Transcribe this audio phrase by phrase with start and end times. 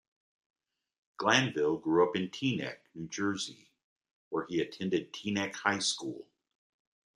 [1.17, 3.69] Glanville grew up in Teaneck, New Jersey,
[4.29, 6.25] where he attended Teaneck High School.